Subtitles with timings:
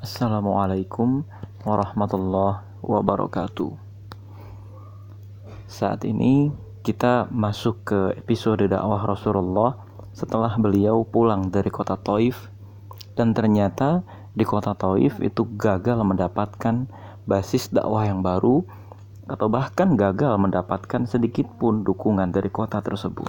[0.00, 1.28] Assalamualaikum
[1.60, 3.76] warahmatullahi wabarakatuh.
[5.68, 6.48] Saat ini
[6.80, 9.76] kita masuk ke episode dakwah Rasulullah
[10.16, 12.48] setelah beliau pulang dari kota Taif
[13.12, 14.00] dan ternyata
[14.32, 16.88] di kota Taif itu gagal mendapatkan
[17.28, 18.64] basis dakwah yang baru
[19.28, 23.28] atau bahkan gagal mendapatkan sedikit pun dukungan dari kota tersebut.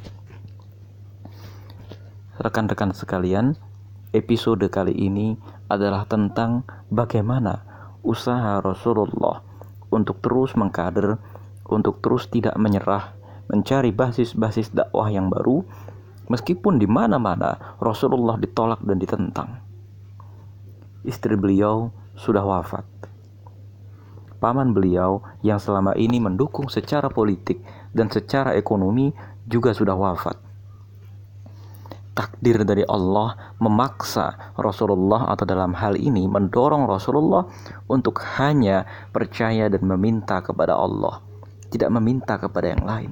[2.40, 3.60] Rekan-rekan sekalian,
[4.12, 5.36] episode kali ini
[5.72, 7.64] adalah tentang bagaimana
[8.04, 9.40] usaha Rasulullah
[9.88, 11.16] untuk terus mengkader,
[11.72, 13.16] untuk terus tidak menyerah,
[13.48, 15.64] mencari basis-basis dakwah yang baru,
[16.28, 19.50] meskipun di mana-mana Rasulullah ditolak dan ditentang.
[21.08, 23.02] Istri beliau sudah wafat
[24.42, 27.62] paman beliau yang selama ini mendukung secara politik
[27.94, 29.14] dan secara ekonomi
[29.46, 30.51] juga sudah wafat.
[32.12, 37.48] Takdir dari Allah memaksa Rasulullah atau dalam hal ini mendorong Rasulullah
[37.88, 38.84] untuk hanya
[39.16, 41.24] percaya dan meminta kepada Allah,
[41.72, 43.12] tidak meminta kepada yang lain.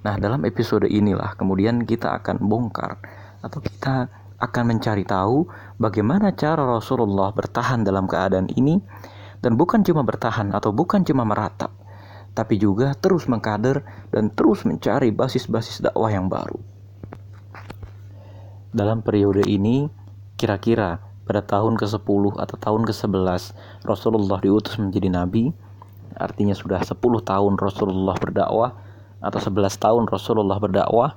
[0.00, 2.96] Nah, dalam episode inilah kemudian kita akan bongkar
[3.44, 4.08] atau kita
[4.40, 5.44] akan mencari tahu
[5.76, 8.80] bagaimana cara Rasulullah bertahan dalam keadaan ini
[9.44, 11.68] dan bukan cuma bertahan atau bukan cuma meratap,
[12.32, 16.73] tapi juga terus mengkader dan terus mencari basis-basis dakwah yang baru.
[18.74, 19.86] Dalam periode ini,
[20.34, 23.54] kira-kira pada tahun ke-10 atau tahun ke-11
[23.86, 25.54] Rasulullah diutus menjadi nabi,
[26.18, 28.74] artinya sudah 10 tahun Rasulullah berdakwah
[29.22, 31.14] atau 11 tahun Rasulullah berdakwah.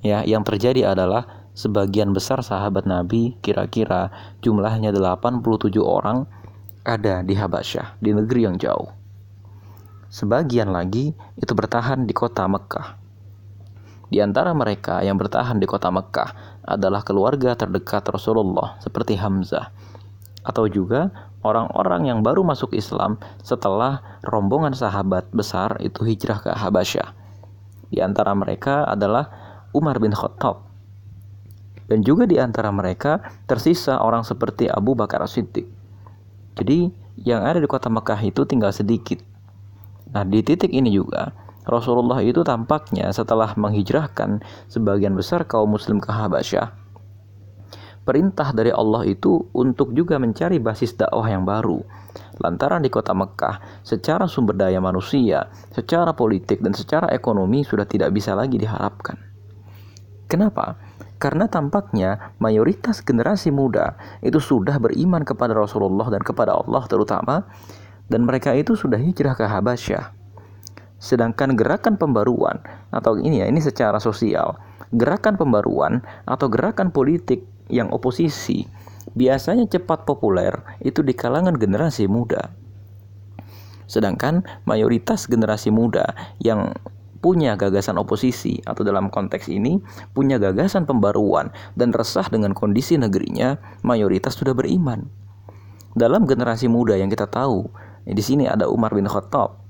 [0.00, 4.08] Ya, yang terjadi adalah sebagian besar sahabat Nabi kira-kira
[4.40, 5.44] jumlahnya 87
[5.78, 6.24] orang
[6.82, 8.90] ada di Habasyah, di negeri yang jauh.
[10.10, 12.98] Sebagian lagi itu bertahan di kota Mekah.
[14.12, 19.70] Di antara mereka yang bertahan di kota Mekah adalah keluarga terdekat Rasulullah seperti Hamzah
[20.42, 21.10] atau juga
[21.42, 27.14] orang-orang yang baru masuk Islam setelah rombongan sahabat besar itu hijrah ke Habasyah.
[27.92, 29.30] Di antara mereka adalah
[29.70, 30.66] Umar bin Khattab.
[31.86, 35.82] Dan juga di antara mereka tersisa orang seperti Abu Bakar Siddiq
[36.56, 39.20] jadi yang ada di kota Mekah itu tinggal sedikit.
[40.12, 41.32] Nah di titik ini juga
[41.62, 46.82] Rasulullah itu tampaknya setelah menghijrahkan sebagian besar kaum muslim ke Habasyah
[48.02, 51.80] perintah dari Allah itu untuk juga mencari basis dakwah yang baru.
[52.42, 58.10] Lantaran di kota Mekah, secara sumber daya manusia, secara politik, dan secara ekonomi sudah tidak
[58.12, 59.16] bisa lagi diharapkan.
[60.26, 60.76] Kenapa?
[61.22, 63.94] Karena tampaknya mayoritas generasi muda
[64.26, 67.46] itu sudah beriman kepada Rasulullah dan kepada Allah terutama
[68.10, 70.21] dan mereka itu sudah hijrah ke Habasyah.
[71.02, 72.62] Sedangkan gerakan pembaruan
[72.94, 74.54] atau ini ya ini secara sosial,
[74.94, 75.98] gerakan pembaruan
[76.30, 78.70] atau gerakan politik yang oposisi
[79.18, 82.54] biasanya cepat populer itu di kalangan generasi muda.
[83.90, 86.06] Sedangkan mayoritas generasi muda
[86.38, 86.70] yang
[87.22, 89.78] punya gagasan oposisi atau dalam konteks ini
[90.10, 95.06] punya gagasan pembaruan dan resah dengan kondisi negerinya, mayoritas sudah beriman.
[95.98, 97.68] Dalam generasi muda yang kita tahu,
[98.02, 99.61] di sini ada Umar bin Khattab,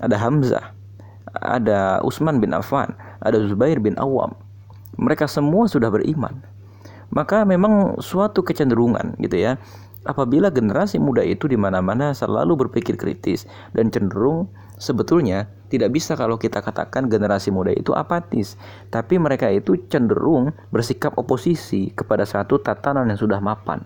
[0.00, 0.74] ada Hamzah,
[1.38, 4.34] ada Utsman bin Affan, ada Zubair bin Awam.
[4.98, 6.42] Mereka semua sudah beriman.
[7.14, 9.60] Maka memang suatu kecenderungan gitu ya
[10.04, 16.36] apabila generasi muda itu di mana-mana selalu berpikir kritis dan cenderung sebetulnya tidak bisa kalau
[16.36, 18.54] kita katakan generasi muda itu apatis,
[18.92, 23.82] tapi mereka itu cenderung bersikap oposisi kepada satu tatanan yang sudah mapan.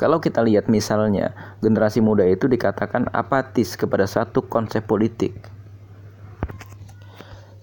[0.00, 5.36] Kalau kita lihat misalnya, generasi muda itu dikatakan apatis kepada satu konsep politik.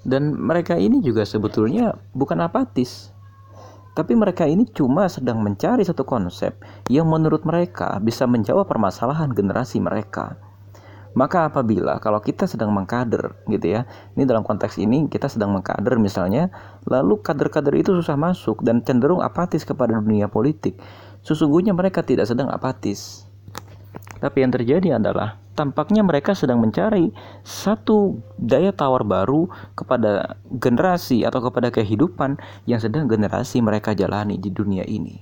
[0.06, 3.09] Dan mereka ini juga sebetulnya bukan apatis,
[3.98, 6.53] tapi mereka ini cuma sedang mencari satu konsep
[6.94, 10.38] yang menurut mereka bisa menjawab permasalahan generasi mereka.
[11.18, 15.98] Maka apabila kalau kita sedang mengkader gitu ya, ini dalam konteks ini kita sedang mengkader
[15.98, 16.54] misalnya,
[16.86, 20.78] lalu kader-kader itu susah masuk dan cenderung apatis kepada dunia politik.
[21.27, 23.27] Sesungguhnya mereka tidak sedang apatis.
[24.24, 27.12] Tapi yang terjadi adalah tampaknya mereka sedang mencari
[27.44, 34.47] satu daya tawar baru kepada generasi atau kepada kehidupan yang sedang generasi mereka jalani di
[34.56, 35.19] dunia ini.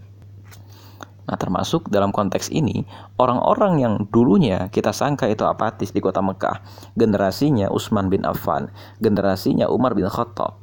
[1.26, 2.86] Nah, termasuk dalam konteks ini,
[3.18, 6.62] orang-orang yang dulunya kita sangka itu apatis di kota Mekah,
[6.94, 8.70] generasinya Utsman bin Affan,
[9.02, 10.54] generasinya Umar bin Khattab,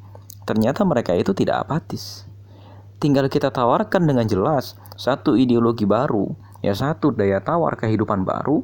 [0.46, 2.30] ternyata mereka itu tidak apatis.
[3.02, 6.30] Tinggal kita tawarkan dengan jelas satu ideologi baru,
[6.62, 8.62] ya satu daya tawar kehidupan baru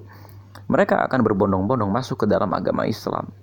[0.71, 3.35] mereka akan berbondong-bondong masuk ke dalam agama Islam.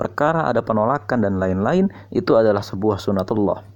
[0.00, 3.68] Perkara ada penolakan dan lain-lain itu adalah sebuah sunatullah.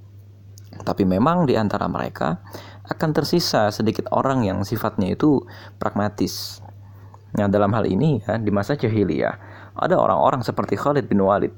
[0.88, 2.40] Tapi memang di antara mereka
[2.88, 5.44] akan tersisa sedikit orang yang sifatnya itu
[5.76, 6.64] pragmatis.
[7.36, 9.36] Nah, dalam hal ini ya, di masa jahiliyah
[9.76, 11.52] ada orang-orang seperti Khalid bin Walid.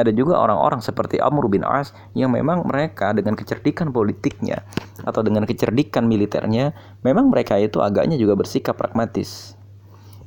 [0.00, 4.64] Ada juga orang-orang seperti Amr bin As yang memang mereka dengan kecerdikan politiknya
[5.04, 6.72] atau dengan kecerdikan militernya,
[7.04, 9.60] memang mereka itu agaknya juga bersikap pragmatis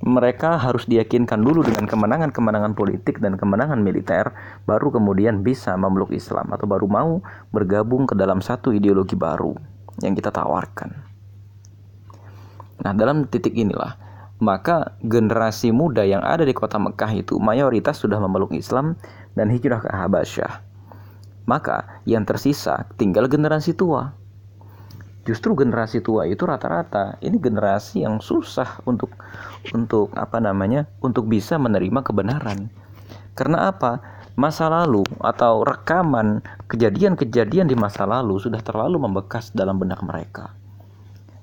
[0.04, 4.36] mereka harus diyakinkan dulu dengan kemenangan-kemenangan politik dan kemenangan militer,
[4.68, 7.24] baru kemudian bisa memeluk Islam atau baru mau
[7.56, 9.56] bergabung ke dalam satu ideologi baru
[10.04, 10.92] yang kita tawarkan.
[12.84, 13.96] Nah, dalam titik inilah,
[14.44, 19.00] maka generasi muda yang ada di kota Mekah itu mayoritas sudah memeluk Islam
[19.34, 20.62] dan hijrah ke Habasyah.
[21.44, 24.16] Maka yang tersisa tinggal generasi tua.
[25.24, 29.12] Justru generasi tua itu rata-rata ini generasi yang susah untuk
[29.72, 32.68] untuk apa namanya untuk bisa menerima kebenaran.
[33.36, 34.00] Karena apa?
[34.34, 40.58] Masa lalu atau rekaman kejadian-kejadian di masa lalu sudah terlalu membekas dalam benak mereka.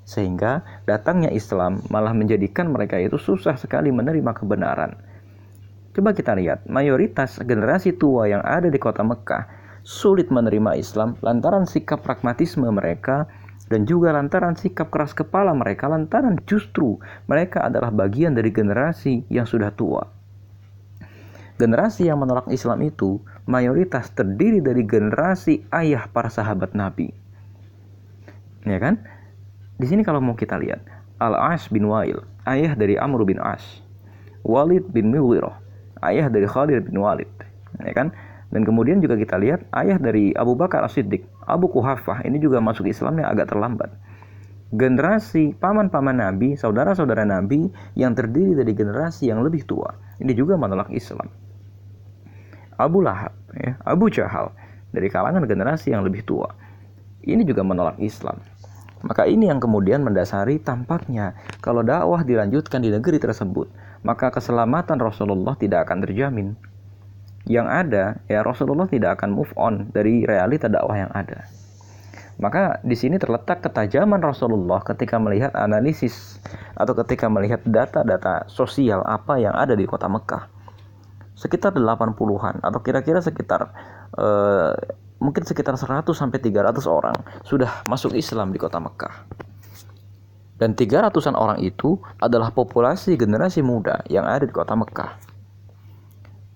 [0.03, 4.99] Sehingga datangnya Islam malah menjadikan mereka itu susah sekali menerima kebenaran
[5.91, 9.47] coba kita lihat mayoritas generasi tua yang ada di kota Mekah
[9.83, 13.27] sulit menerima Islam lantaran sikap pragmatisme mereka
[13.71, 16.99] dan juga lantaran sikap keras kepala mereka lantaran justru
[17.31, 20.03] mereka adalah bagian dari generasi yang sudah tua.
[21.55, 27.13] Generasi yang menolak Islam itu mayoritas terdiri dari generasi ayah para sahabat Nabi.
[28.65, 29.05] Ya kan?
[29.77, 30.81] Di sini kalau mau kita lihat,
[31.21, 33.85] Al-As bin Wail, ayah dari Amr bin As.
[34.41, 35.60] Walid bin Mughirah,
[36.05, 37.31] ayah dari Khalid bin Walid.
[37.81, 38.13] Ya kan?
[38.51, 42.91] Dan kemudian juga kita lihat ayah dari Abu Bakar As-Siddiq, Abu Kuhafah, ini juga masuk
[42.91, 43.95] Islamnya agak terlambat.
[44.75, 50.91] Generasi paman-paman Nabi, saudara-saudara Nabi yang terdiri dari generasi yang lebih tua, ini juga menolak
[50.91, 51.31] Islam.
[52.75, 54.51] Abu Lahab, ya, Abu Jahal,
[54.91, 56.51] dari kalangan generasi yang lebih tua,
[57.23, 58.39] ini juga menolak Islam.
[59.01, 61.33] Maka ini yang kemudian mendasari tampaknya
[61.65, 63.73] kalau dakwah dilanjutkan di negeri tersebut,
[64.05, 66.49] maka keselamatan Rasulullah tidak akan terjamin
[67.49, 71.49] yang ada ya Rasulullah tidak akan move on dari realita dakwah yang ada.
[72.41, 76.41] Maka di sini terletak ketajaman Rasulullah ketika melihat analisis
[76.73, 80.49] atau ketika melihat data-data sosial apa yang ada di kota Mekah.
[81.37, 83.73] Sekitar 80-an atau kira-kira sekitar
[84.17, 84.73] eh,
[85.21, 87.15] mungkin sekitar 100 sampai 300 orang
[87.45, 89.29] sudah masuk Islam di kota Mekah.
[90.61, 95.17] Dan 300-an orang itu adalah populasi generasi muda yang ada di kota Mekah.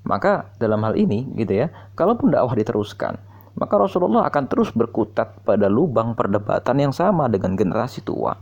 [0.05, 3.17] Maka dalam hal ini gitu ya, kalaupun dakwah diteruskan,
[3.57, 8.37] maka Rasulullah akan terus berkutat pada lubang perdebatan yang sama dengan generasi tua.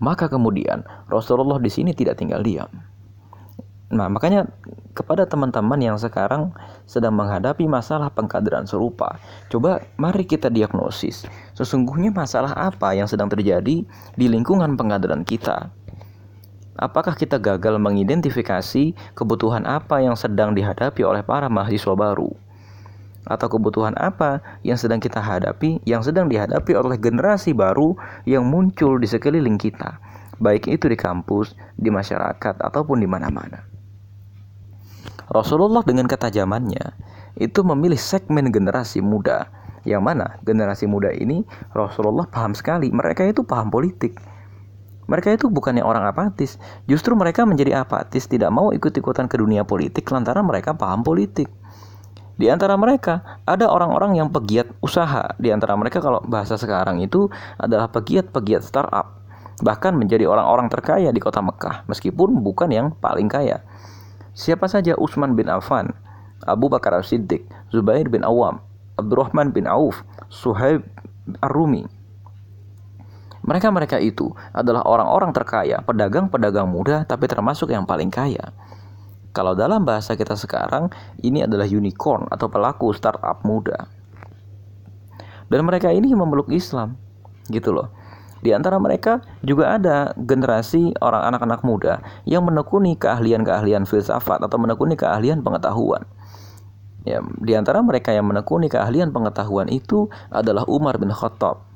[0.00, 2.70] Maka kemudian Rasulullah di sini tidak tinggal diam.
[3.88, 4.44] Nah, makanya
[4.92, 6.52] kepada teman-teman yang sekarang
[6.84, 9.16] sedang menghadapi masalah pengkaderan serupa,
[9.48, 11.24] coba mari kita diagnosis
[11.56, 15.72] sesungguhnya masalah apa yang sedang terjadi di lingkungan pengkaderan kita.
[16.76, 22.28] Apakah kita gagal mengidentifikasi kebutuhan apa yang sedang dihadapi oleh para mahasiswa baru?
[23.24, 27.96] Atau kebutuhan apa yang sedang kita hadapi, yang sedang dihadapi oleh generasi baru
[28.28, 29.98] yang muncul di sekeliling kita,
[30.38, 33.77] baik itu di kampus, di masyarakat, ataupun di mana-mana.
[35.28, 36.96] Rasulullah dengan ketajamannya
[37.38, 39.48] itu memilih segmen generasi muda,
[39.84, 44.16] yang mana generasi muda ini Rasulullah paham sekali, mereka itu paham politik
[45.08, 50.04] mereka itu bukannya orang apatis, justru mereka menjadi apatis, tidak mau ikut-ikutan ke dunia politik
[50.12, 51.48] lantaran mereka paham politik.
[52.36, 55.32] Di antara mereka ada orang-orang yang pegiat usaha.
[55.40, 57.26] Di antara mereka kalau bahasa sekarang itu
[57.56, 59.24] adalah pegiat-pegiat startup.
[59.58, 63.64] Bahkan menjadi orang-orang terkaya di kota Mekah, meskipun bukan yang paling kaya.
[64.38, 65.90] Siapa saja Utsman bin Affan,
[66.46, 67.42] Abu Bakar As-Siddiq,
[67.74, 68.62] Zubair bin Awam,
[68.94, 70.86] Abdurrahman bin Auf, Suhaib
[71.42, 71.98] Ar-Rumi,
[73.48, 78.52] mereka-mereka itu adalah orang-orang terkaya, pedagang-pedagang muda, tapi termasuk yang paling kaya.
[79.32, 80.92] Kalau dalam bahasa kita sekarang,
[81.24, 83.88] ini adalah unicorn atau pelaku startup muda.
[85.48, 87.00] Dan mereka ini memeluk Islam,
[87.48, 87.88] gitu loh.
[88.38, 94.94] Di antara mereka juga ada generasi orang anak-anak muda yang menekuni keahlian-keahlian filsafat atau menekuni
[94.94, 96.06] keahlian pengetahuan.
[97.02, 101.68] Ya, di antara mereka yang menekuni keahlian pengetahuan itu adalah Umar bin Khattab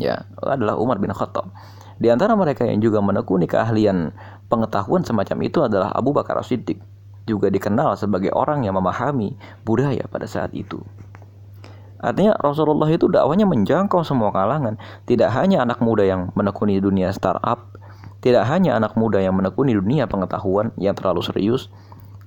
[0.00, 1.50] ya adalah Umar bin Khattab.
[1.98, 4.14] Di antara mereka yang juga menekuni keahlian
[4.46, 6.78] pengetahuan semacam itu adalah Abu Bakar As-Siddiq,
[7.26, 9.34] juga dikenal sebagai orang yang memahami
[9.66, 10.78] budaya pada saat itu.
[11.98, 14.78] Artinya Rasulullah itu dakwanya menjangkau semua kalangan,
[15.10, 17.74] tidak hanya anak muda yang menekuni dunia startup,
[18.22, 21.66] tidak hanya anak muda yang menekuni dunia pengetahuan yang terlalu serius,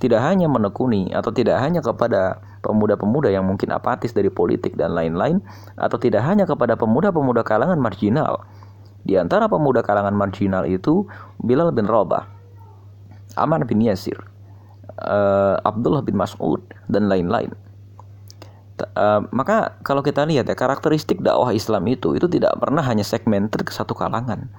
[0.03, 5.39] tidak hanya menekuni atau tidak hanya kepada pemuda-pemuda yang mungkin apatis dari politik dan lain-lain,
[5.79, 8.43] atau tidak hanya kepada pemuda-pemuda kalangan marginal.
[9.01, 11.07] Di antara pemuda kalangan marginal itu
[11.41, 12.27] Bilal bin Rabah,
[13.39, 14.19] Ammar bin Yasir,
[14.99, 16.59] uh, Abdullah bin Mas'ud,
[16.91, 17.55] dan lain-lain.
[18.97, 23.61] Uh, maka kalau kita lihat ya karakteristik dakwah Islam itu itu tidak pernah hanya segmented
[23.61, 24.49] ke satu kalangan.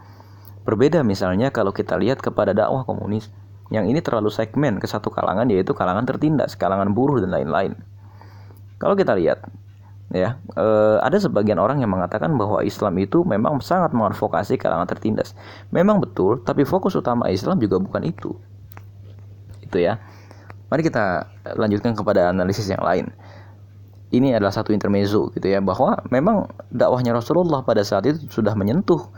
[0.62, 3.28] Berbeda misalnya kalau kita lihat kepada dakwah komunis
[3.72, 7.74] yang ini terlalu segmen ke satu kalangan yaitu kalangan tertindas, kalangan buruh dan lain-lain.
[8.76, 9.42] Kalau kita lihat
[10.12, 15.32] ya eh, ada sebagian orang yang mengatakan bahwa Islam itu memang sangat mengadvokasi kalangan tertindas.
[15.72, 18.36] Memang betul, tapi fokus utama Islam juga bukan itu.
[19.64, 19.98] Itu ya.
[20.68, 23.08] Mari kita lanjutkan kepada analisis yang lain.
[24.12, 29.08] Ini adalah satu intermezzo gitu ya bahwa memang dakwahnya Rasulullah pada saat itu sudah menyentuh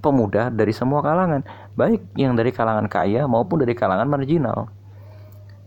[0.00, 1.44] pemuda dari semua kalangan,
[1.76, 4.72] baik yang dari kalangan kaya maupun dari kalangan marginal.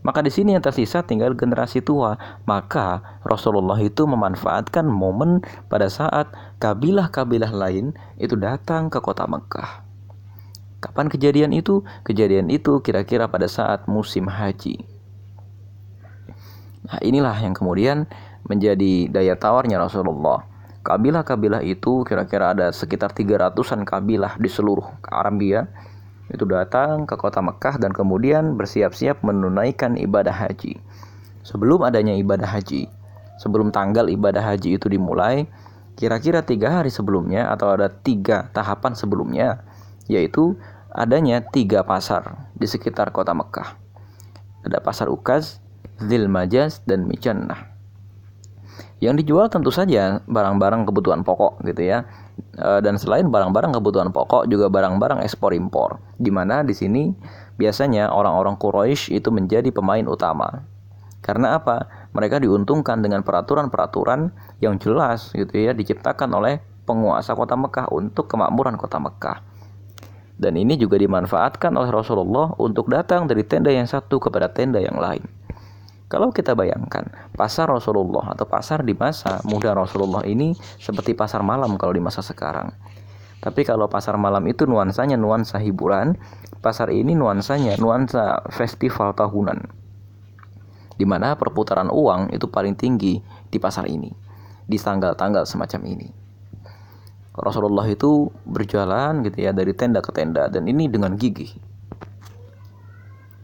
[0.06, 2.14] Maka di sini yang tersisa tinggal generasi tua.
[2.46, 6.30] Maka Rasulullah itu memanfaatkan momen pada saat
[6.62, 9.82] kabilah-kabilah lain itu datang ke kota Mekah.
[10.78, 11.82] Kapan kejadian itu?
[12.06, 14.86] Kejadian itu kira-kira pada saat musim haji.
[16.86, 18.06] Nah, inilah yang kemudian
[18.46, 25.66] menjadi daya tawarnya Rasulullah kabilah-kabilah itu kira-kira ada sekitar 300-an kabilah di seluruh Arabia
[26.30, 30.78] itu datang ke kota Mekah dan kemudian bersiap-siap menunaikan ibadah haji.
[31.46, 32.90] Sebelum adanya ibadah haji,
[33.38, 35.46] sebelum tanggal ibadah haji itu dimulai,
[35.94, 39.62] kira-kira tiga hari sebelumnya atau ada tiga tahapan sebelumnya,
[40.10, 40.58] yaitu
[40.90, 43.78] adanya tiga pasar di sekitar kota Mekah.
[44.66, 45.62] Ada pasar Ukaz,
[46.02, 47.75] Zil Majaz, dan Mijannah.
[48.96, 52.08] Yang dijual tentu saja barang-barang kebutuhan pokok gitu ya.
[52.56, 56.00] E, dan selain barang-barang kebutuhan pokok juga barang-barang ekspor impor.
[56.16, 57.12] Di mana di sini
[57.60, 60.64] biasanya orang-orang Quraisy itu menjadi pemain utama.
[61.20, 62.08] Karena apa?
[62.16, 64.32] Mereka diuntungkan dengan peraturan-peraturan
[64.64, 69.44] yang jelas gitu ya diciptakan oleh penguasa kota Mekah untuk kemakmuran kota Mekah.
[70.36, 74.96] Dan ini juga dimanfaatkan oleh Rasulullah untuk datang dari tenda yang satu kepada tenda yang
[74.96, 75.35] lain.
[76.06, 77.02] Kalau kita bayangkan,
[77.34, 82.22] pasar Rasulullah atau pasar di masa muda Rasulullah ini seperti pasar malam kalau di masa
[82.22, 82.70] sekarang.
[83.42, 86.14] Tapi kalau pasar malam itu nuansanya nuansa hiburan,
[86.62, 89.66] pasar ini nuansanya nuansa festival tahunan.
[90.94, 93.18] Di mana perputaran uang itu paling tinggi
[93.50, 94.08] di pasar ini,
[94.62, 96.08] di tanggal-tanggal semacam ini.
[97.34, 101.65] Rasulullah itu berjalan gitu ya dari tenda ke tenda dan ini dengan gigih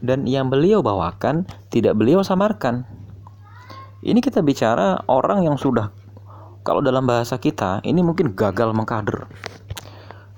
[0.02, 2.84] dan yang beliau bawakan tidak beliau samarkan.
[4.02, 6.02] Ini kita bicara orang yang sudah
[6.62, 9.26] kalau dalam bahasa kita ini mungkin gagal mengkader.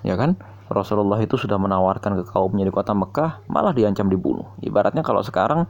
[0.01, 0.37] Ya kan?
[0.65, 4.49] Rasulullah itu sudah menawarkan ke kaumnya di kota Mekah malah diancam dibunuh.
[4.65, 5.69] Ibaratnya kalau sekarang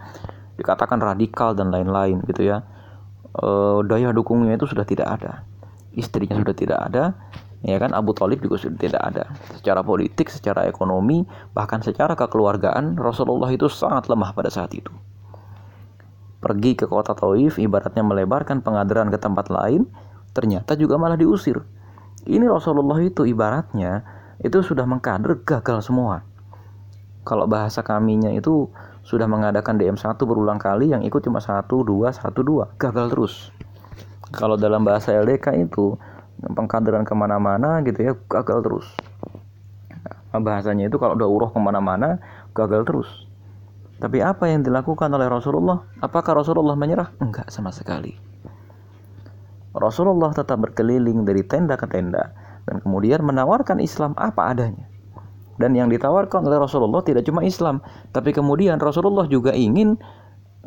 [0.55, 2.63] dikatakan radikal dan lain-lain gitu ya.
[3.35, 3.47] E,
[3.83, 5.43] daya dukungnya itu sudah tidak ada.
[5.91, 7.11] Istrinya sudah tidak ada,
[7.65, 9.25] ya kan Abu Talib juga sudah tidak ada.
[9.57, 11.25] Secara politik secara ekonomi
[11.57, 14.93] bahkan secara kekeluargaan Rasulullah itu sangat lemah pada saat itu.
[16.45, 19.89] Pergi ke kota Taif ibaratnya melebarkan pengadilan ke tempat lain
[20.37, 21.65] ternyata juga malah diusir.
[22.29, 24.05] Ini Rasulullah itu ibaratnya
[24.45, 26.21] itu sudah mengkader gagal semua.
[27.25, 28.69] Kalau bahasa kaminya itu
[29.01, 31.81] sudah mengadakan DM1 berulang kali yang ikut cuma 1 2
[32.13, 33.33] 1 2 gagal terus.
[34.33, 35.97] Kalau dalam bahasa LDK itu
[36.53, 38.87] pengkaderan ke mana-mana gitu ya gagal terus.
[40.29, 42.21] Nah, bahasanya itu kalau udah uroh ke mana-mana
[42.53, 43.09] gagal terus.
[43.97, 45.87] Tapi apa yang dilakukan oleh Rasulullah?
[46.03, 47.15] Apakah Rasulullah menyerah?
[47.23, 48.13] Enggak sama sekali.
[49.71, 52.35] Rasulullah tetap berkeliling dari tenda ke tenda
[52.67, 54.85] dan kemudian menawarkan Islam apa adanya.
[55.55, 57.79] Dan yang ditawarkan oleh Rasulullah tidak cuma Islam
[58.11, 59.95] tapi kemudian Rasulullah juga ingin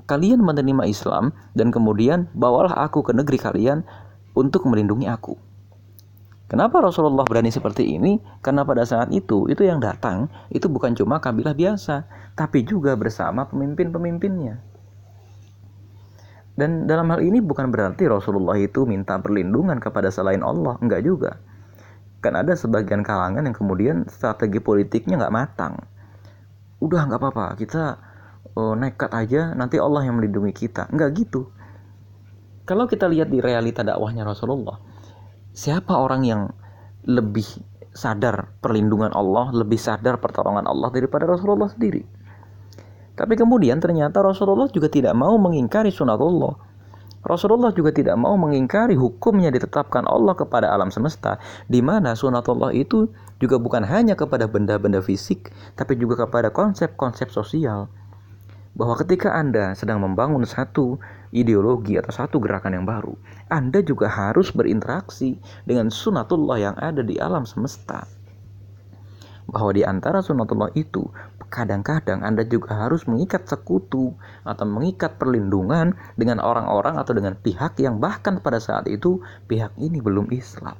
[0.08, 3.84] kalian menerima Islam dan kemudian bawalah aku ke negeri kalian
[4.32, 5.36] untuk melindungi aku
[6.48, 8.16] Kenapa Rasulullah berani seperti ini?
[8.40, 13.44] Karena pada saat itu, itu yang datang itu bukan cuma kabilah biasa, tapi juga bersama
[13.44, 14.56] pemimpin-pemimpinnya.
[16.56, 21.36] Dan dalam hal ini bukan berarti Rasulullah itu minta perlindungan kepada selain Allah, enggak juga.
[22.24, 25.78] Kan ada sebagian kalangan yang kemudian strategi politiknya nggak matang.
[26.80, 28.00] Udah nggak apa-apa, kita
[28.56, 30.88] oh, nekat aja, nanti Allah yang melindungi kita.
[30.88, 31.52] Enggak gitu.
[32.64, 34.87] Kalau kita lihat di realita dakwahnya Rasulullah,
[35.58, 36.42] siapa orang yang
[37.02, 37.46] lebih
[37.90, 42.06] sadar perlindungan Allah, lebih sadar pertolongan Allah daripada Rasulullah sendiri.
[43.18, 46.54] Tapi kemudian ternyata Rasulullah juga tidak mau mengingkari sunatullah.
[47.26, 53.10] Rasulullah juga tidak mau mengingkari hukumnya ditetapkan Allah kepada alam semesta, di mana sunatullah itu
[53.42, 57.90] juga bukan hanya kepada benda-benda fisik, tapi juga kepada konsep-konsep sosial.
[58.78, 61.02] bahwa ketika Anda sedang membangun satu
[61.34, 63.14] ideologi atau satu gerakan yang baru,
[63.48, 68.04] Anda juga harus berinteraksi dengan sunatullah yang ada di alam semesta.
[69.48, 71.08] Bahwa di antara sunatullah itu,
[71.48, 74.12] kadang-kadang Anda juga harus mengikat sekutu
[74.44, 80.04] atau mengikat perlindungan dengan orang-orang atau dengan pihak yang bahkan pada saat itu pihak ini
[80.04, 80.76] belum Islam.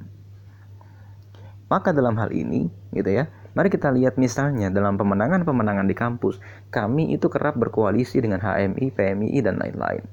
[1.69, 3.29] Maka dalam hal ini, gitu ya,
[3.59, 6.39] Mari kita lihat misalnya dalam pemenangan-pemenangan di kampus,
[6.71, 10.07] kami itu kerap berkoalisi dengan HMI, PMI, dan lain-lain.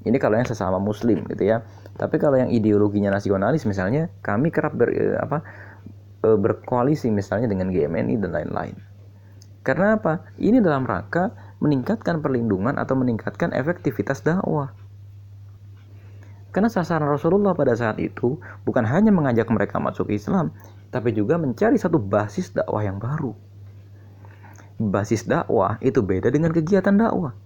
[0.00, 1.60] Ini kalau yang sesama muslim gitu ya.
[2.00, 5.44] Tapi kalau yang ideologinya nasionalis misalnya, kami kerap ber, eh, apa,
[6.24, 8.76] eh, berkoalisi misalnya dengan GMNI dan lain-lain.
[9.60, 10.24] Karena apa?
[10.40, 14.72] Ini dalam rangka meningkatkan perlindungan atau meningkatkan efektivitas dakwah.
[16.50, 20.50] Karena sasaran Rasulullah pada saat itu bukan hanya mengajak mereka masuk Islam,
[20.90, 23.36] tapi juga mencari satu basis dakwah yang baru.
[24.80, 27.36] Basis dakwah itu beda dengan kegiatan dakwah.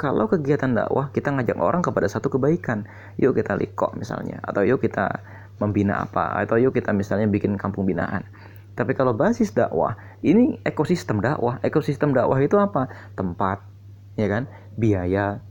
[0.00, 2.88] Kalau kegiatan dakwah kita ngajak orang kepada satu kebaikan,
[3.20, 5.20] yuk kita likok misalnya, atau yuk kita
[5.60, 8.24] membina apa, atau yuk kita misalnya bikin kampung binaan.
[8.72, 11.60] Tapi kalau basis dakwah, ini ekosistem dakwah.
[11.60, 12.88] Ekosistem dakwah itu apa?
[13.12, 13.60] Tempat,
[14.16, 14.48] ya kan?
[14.80, 15.44] Biaya,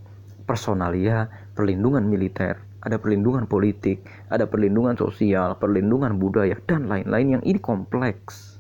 [0.50, 4.01] personalia, perlindungan militer, ada perlindungan politik,
[4.34, 8.58] ada perlindungan sosial, perlindungan budaya, dan lain-lain yang ini kompleks.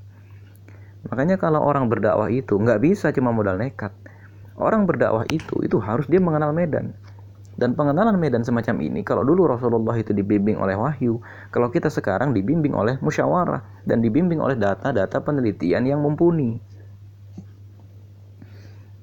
[1.09, 3.89] Makanya kalau orang berdakwah itu nggak bisa cuma modal nekat.
[4.59, 6.93] Orang berdakwah itu itu harus dia mengenal medan.
[7.59, 11.19] Dan pengenalan medan semacam ini, kalau dulu Rasulullah itu dibimbing oleh wahyu,
[11.51, 16.59] kalau kita sekarang dibimbing oleh musyawarah dan dibimbing oleh data-data penelitian yang mumpuni.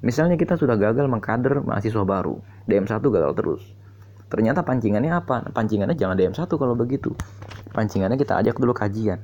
[0.01, 3.63] Misalnya kita sudah gagal mengkader mahasiswa baru, DM1 gagal terus
[4.27, 7.15] ternyata pancingannya apa pancingannya jangan DM1 kalau begitu
[7.71, 9.23] pancingannya kita ajak dulu kajian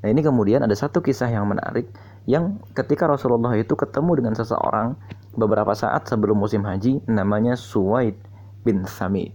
[0.00, 1.90] nah ini kemudian ada satu kisah yang menarik
[2.24, 4.96] yang ketika Rasulullah itu ketemu dengan seseorang
[5.38, 8.18] beberapa saat sebelum musim haji namanya Suwaid
[8.66, 9.30] bin Samit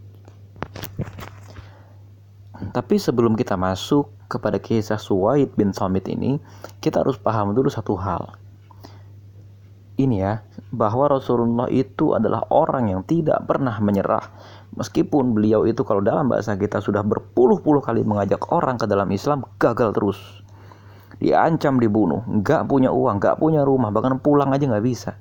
[2.75, 6.43] tapi sebelum kita masuk kepada kisah Suwaid bin Samit ini
[6.83, 8.35] kita harus paham dulu satu hal
[9.95, 10.43] ini ya
[10.75, 14.27] bahwa Rasulullah itu adalah orang yang tidak pernah menyerah
[14.73, 19.45] Meskipun beliau itu kalau dalam bahasa kita sudah berpuluh-puluh kali mengajak orang ke dalam Islam,
[19.61, 20.19] gagal terus.
[21.21, 25.13] Diancam dibunuh, nggak punya uang, nggak punya rumah, bahkan pulang aja nggak bisa.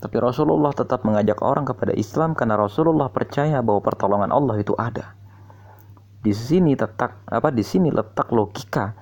[0.00, 5.12] Tapi Rasulullah tetap mengajak orang kepada Islam karena Rasulullah percaya bahwa pertolongan Allah itu ada.
[6.20, 7.52] Di sini letak apa?
[7.52, 8.96] Di sini letak logika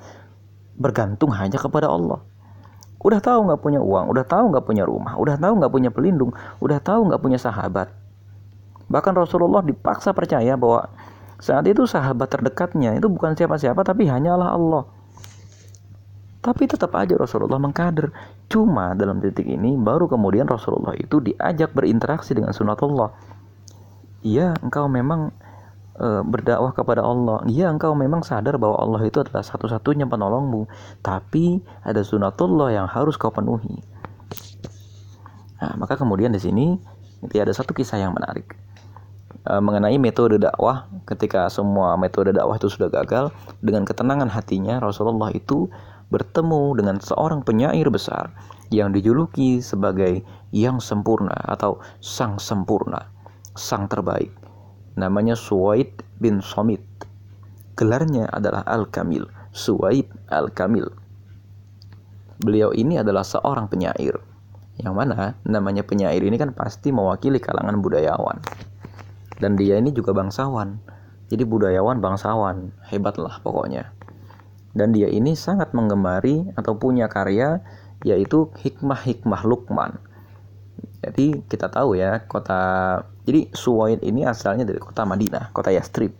[0.74, 2.18] bergantung hanya kepada Allah.
[2.98, 6.34] Udah tahu nggak punya uang, udah tahu nggak punya rumah, udah tahu nggak punya pelindung,
[6.58, 7.94] udah tahu nggak punya sahabat,
[8.88, 10.88] Bahkan Rasulullah dipaksa percaya bahwa
[11.38, 14.82] saat itu sahabat terdekatnya itu bukan siapa-siapa tapi hanyalah Allah.
[16.38, 18.14] Tapi tetap aja Rasulullah mengkader.
[18.46, 23.10] Cuma dalam titik ini baru kemudian Rasulullah itu diajak berinteraksi dengan sunatullah.
[24.22, 25.34] Iya, engkau memang
[25.98, 27.42] e, berdakwah kepada Allah.
[27.50, 30.70] Iya, engkau memang sadar bahwa Allah itu adalah satu-satunya penolongmu.
[31.02, 33.82] Tapi ada sunatullah yang harus kau penuhi.
[35.58, 36.78] Nah, maka kemudian di sini
[37.34, 38.54] ada satu kisah yang menarik.
[39.48, 43.32] Eh, mengenai metode dakwah ketika semua metode dakwah itu sudah gagal
[43.64, 45.72] dengan ketenangan hatinya Rasulullah itu
[46.08, 48.32] bertemu dengan seorang penyair besar
[48.72, 53.12] yang dijuluki sebagai yang sempurna atau sang sempurna
[53.58, 54.32] sang terbaik.
[54.98, 56.82] Namanya Suwaid bin Somit.
[57.78, 60.86] Gelarnya adalah Al-Kamil Suwaid Al-Kamil.
[62.38, 64.14] Beliau ini adalah seorang penyair.
[64.78, 68.38] Yang mana namanya penyair ini kan pasti mewakili kalangan budayawan.
[69.42, 70.78] Dan dia ini juga bangsawan.
[71.30, 72.70] Jadi budayawan bangsawan.
[72.86, 73.97] Hebat lah pokoknya
[74.72, 77.60] dan dia ini sangat menggemari atau punya karya
[78.04, 79.98] yaitu hikmah-hikmah Lukman
[80.98, 82.60] jadi kita tahu ya kota
[83.22, 86.10] jadi Suwaid ini asalnya dari kota Madinah kota Yastrib.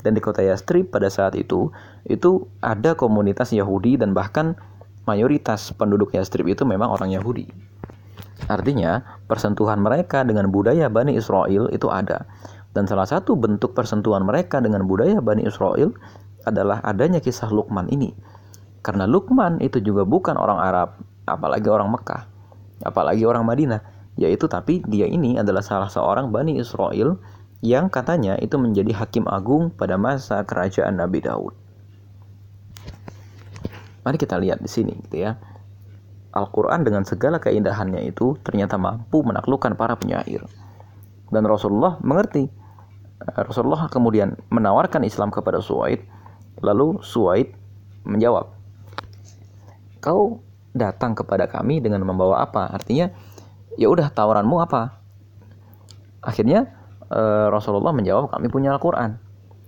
[0.00, 1.68] Dan di kota Yastrib pada saat itu
[2.08, 4.56] itu ada komunitas Yahudi dan bahkan
[5.04, 7.50] mayoritas penduduk Yastrib itu memang orang Yahudi.
[8.48, 12.24] Artinya persentuhan mereka dengan budaya Bani Israel itu ada.
[12.70, 15.92] Dan salah satu bentuk persentuhan mereka dengan budaya Bani Israel
[16.44, 18.12] adalah adanya kisah Lukman ini.
[18.80, 20.88] Karena Lukman itu juga bukan orang Arab,
[21.28, 22.22] apalagi orang Mekah,
[22.84, 23.80] apalagi orang Madinah,
[24.16, 27.20] yaitu tapi dia ini adalah salah seorang Bani Israel
[27.60, 31.52] yang katanya itu menjadi hakim agung pada masa kerajaan Nabi Daud.
[34.00, 35.36] Mari kita lihat di sini gitu ya.
[36.32, 40.40] Al-Quran dengan segala keindahannya itu ternyata mampu menaklukkan para penyair.
[41.28, 42.48] Dan Rasulullah mengerti
[43.20, 46.00] Rasulullah kemudian menawarkan Islam kepada Suwaid.
[46.58, 47.54] Lalu Suwaid
[48.02, 48.50] menjawab,
[50.02, 50.42] "Kau
[50.74, 53.14] datang kepada kami dengan membawa apa?" Artinya,
[53.78, 54.98] ya udah tawaranmu apa?
[56.20, 56.68] Akhirnya
[57.08, 59.16] uh, Rasulullah menjawab kami punya Al-Quran.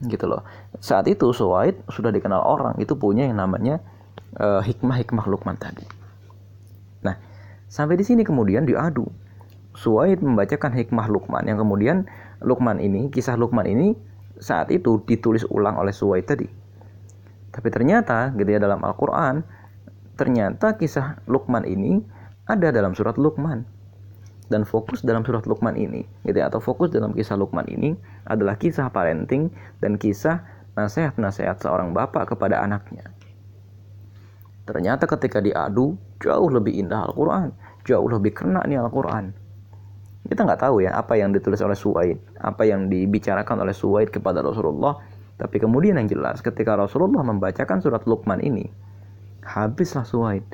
[0.03, 0.43] Gitu loh.
[0.83, 3.79] Saat itu Suwaid sudah dikenal orang itu punya yang namanya
[4.39, 5.85] hikmah-hikmah uh, Lukman tadi.
[7.07, 7.17] Nah
[7.71, 9.07] sampai di sini kemudian diadu.
[9.73, 12.05] Suwaid membacakan hikmah Lukman yang kemudian
[12.43, 13.97] Lukman ini kisah Lukman ini
[14.43, 16.62] saat itu ditulis ulang oleh Suwaid tadi
[17.53, 19.45] tapi ternyata gitu ya dalam Al-Quran
[20.17, 22.03] ternyata kisah Lukman ini
[22.49, 23.63] ada dalam surat Lukman
[24.53, 27.97] dan fokus dalam surat Luqman ini gitu ya, atau fokus dalam kisah Luqman ini
[28.29, 29.49] adalah kisah parenting
[29.81, 30.45] dan kisah
[30.77, 33.09] nasihat-nasihat seorang bapak kepada anaknya.
[34.69, 37.51] Ternyata ketika diadu jauh lebih indah Al-Quran,
[37.83, 39.35] jauh lebih kena nih Al-Quran.
[40.23, 44.39] Kita nggak tahu ya apa yang ditulis oleh Suwaid, apa yang dibicarakan oleh Suwaid kepada
[44.39, 45.03] Rasulullah.
[45.43, 48.71] Tapi kemudian yang jelas ketika Rasulullah membacakan surat Luqman ini,
[49.43, 50.47] habislah Suwaid.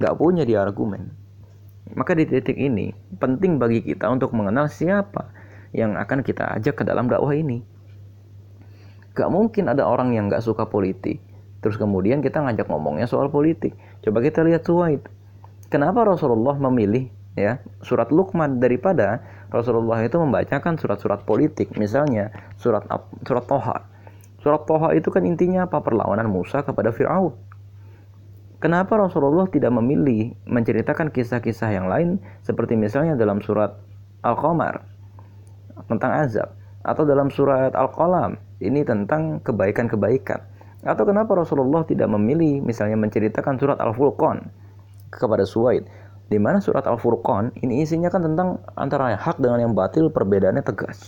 [0.00, 1.12] Nggak punya dia argumen
[1.96, 5.32] maka di titik ini penting bagi kita untuk mengenal siapa
[5.72, 7.64] yang akan kita ajak ke dalam dakwah ini.
[9.16, 11.20] Gak mungkin ada orang yang gak suka politik,
[11.64, 13.76] terus kemudian kita ngajak ngomongnya soal politik.
[14.04, 15.04] Coba kita lihat Suwaid.
[15.68, 19.20] Kenapa Rasulullah memilih ya surat Luqman daripada
[19.52, 22.84] Rasulullah itu membacakan surat-surat politik, misalnya surat
[23.24, 23.78] surat Toha.
[24.38, 25.82] Surat Toha itu kan intinya apa?
[25.82, 27.34] Perlawanan Musa kepada Firaun
[28.58, 33.78] Kenapa Rasulullah tidak memilih menceritakan kisah-kisah yang lain seperti misalnya dalam surat
[34.26, 34.82] Al-Qamar
[35.86, 40.42] tentang azab atau dalam surat Al-Qalam ini tentang kebaikan-kebaikan
[40.82, 44.50] atau kenapa Rasulullah tidak memilih misalnya menceritakan surat Al-Furqan
[45.14, 45.86] kepada Suwaid
[46.26, 50.66] di mana surat Al-Furqan ini isinya kan tentang antara yang hak dengan yang batil perbedaannya
[50.66, 50.98] tegas.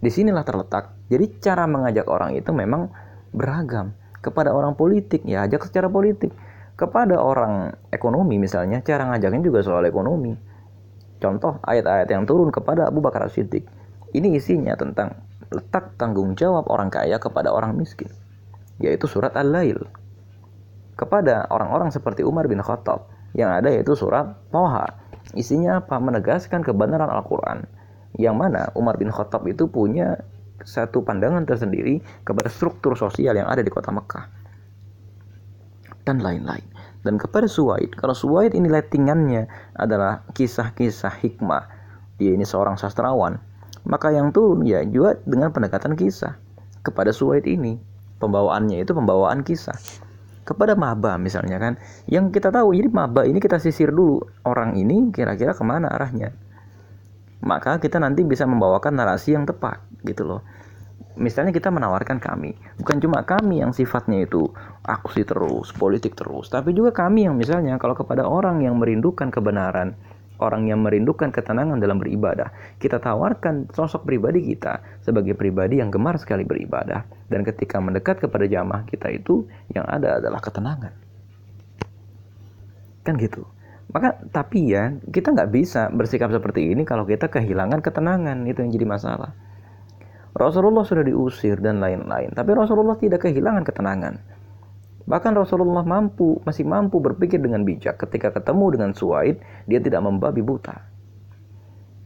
[0.00, 0.96] Di sinilah terletak.
[1.12, 2.88] Jadi cara mengajak orang itu memang
[3.36, 3.92] beragam.
[4.20, 6.32] Kepada orang politik ya ajak secara politik.
[6.76, 10.32] Kepada orang ekonomi misalnya cara ngajaknya juga soal ekonomi.
[11.20, 13.68] Contoh ayat-ayat yang turun kepada Abu Bakar Siddiq
[14.16, 15.20] ini isinya tentang
[15.52, 18.08] letak tanggung jawab orang kaya kepada orang miskin
[18.80, 19.76] yaitu surat Al-Lail.
[20.96, 24.96] Kepada orang-orang seperti Umar bin Khattab yang ada yaitu surat Toha
[25.36, 26.00] isinya apa?
[26.00, 27.68] Menegaskan kebenaran Al-Quran
[28.18, 30.18] yang mana Umar bin Khattab itu punya
[30.64, 34.24] satu pandangan tersendiri kepada struktur sosial yang ada di kota Mekah
[36.04, 36.64] dan lain-lain.
[37.00, 41.64] Dan kepada Suwaid, kalau Suwaid ini lettingannya adalah kisah-kisah hikmah,
[42.20, 43.40] dia ini seorang sastrawan,
[43.88, 46.36] maka yang turun ya juga dengan pendekatan kisah
[46.84, 47.80] kepada Suwaid ini.
[48.20, 49.80] Pembawaannya itu pembawaan kisah.
[50.44, 55.08] Kepada maba misalnya kan, yang kita tahu jadi maba ini kita sisir dulu orang ini
[55.08, 56.36] kira-kira ke mana arahnya
[57.40, 60.42] maka kita nanti bisa membawakan narasi yang tepat gitu loh.
[61.20, 64.48] Misalnya kita menawarkan kami bukan cuma kami yang sifatnya itu
[64.86, 69.98] aksi terus politik terus tapi juga kami yang misalnya kalau kepada orang yang merindukan kebenaran
[70.40, 72.48] orang yang merindukan ketenangan dalam beribadah
[72.80, 77.04] kita tawarkan sosok pribadi kita sebagai pribadi yang gemar sekali beribadah.
[77.28, 80.94] Dan ketika mendekat kepada jamaah kita itu yang ada adalah ketenangan.
[83.04, 83.44] Kan gitu
[83.90, 88.70] maka tapi ya kita nggak bisa bersikap seperti ini kalau kita kehilangan ketenangan itu yang
[88.70, 89.34] jadi masalah.
[90.30, 94.14] Rasulullah sudah diusir dan lain-lain, tapi Rasulullah tidak kehilangan ketenangan.
[95.10, 100.38] Bahkan Rasulullah mampu, masih mampu berpikir dengan bijak ketika ketemu dengan Suwaid, dia tidak membabi
[100.38, 100.86] buta.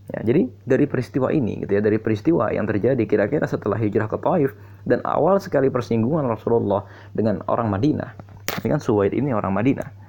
[0.09, 4.17] Ya, jadi dari peristiwa ini, gitu ya, dari peristiwa yang terjadi kira-kira setelah hijrah ke
[4.17, 4.57] Taif
[4.89, 8.17] dan awal sekali persinggungan Rasulullah dengan orang Madinah.
[8.65, 10.04] Ini kan Suwaid ini orang Madinah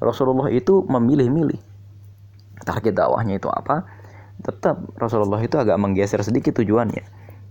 [0.00, 1.60] Rasulullah itu memilih-milih.
[2.64, 3.84] Target dakwahnya itu apa?
[4.40, 7.04] Tetap Rasulullah itu agak menggeser sedikit tujuannya.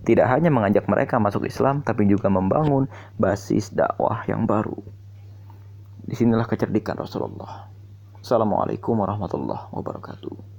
[0.06, 2.86] Tidak hanya mengajak mereka masuk Islam tapi juga membangun
[3.18, 4.78] basis dakwah yang baru.
[6.06, 7.66] Di sinilah kecerdikan Rasulullah.
[8.22, 10.55] Assalamualaikum warahmatullahi wabarakatuh